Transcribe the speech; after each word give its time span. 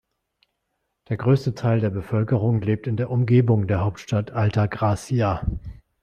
Der 1.09 1.17
größte 1.17 1.53
Teil 1.53 1.79
der 1.79 1.91
Bevölkerung 1.91 2.59
lebt 2.59 2.87
in 2.87 2.97
der 2.97 3.11
Umgebung 3.11 3.67
der 3.67 3.81
Hauptstadt 3.81 4.31
Alta 4.31 4.65
Gracia. 4.65 5.45